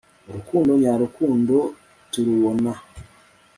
urukundo 0.29 0.71
nyarukundo 0.81 1.57
turubona 2.11 2.71